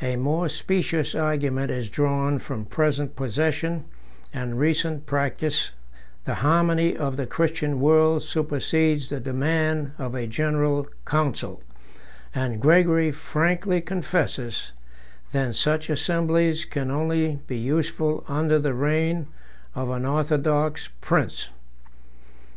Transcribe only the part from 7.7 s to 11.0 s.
world supersedes the demand of a general